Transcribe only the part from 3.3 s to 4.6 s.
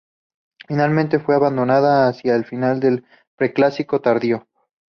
Preclásico tardío.